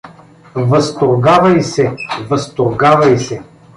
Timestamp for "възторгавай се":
0.55-1.95, 2.29-3.41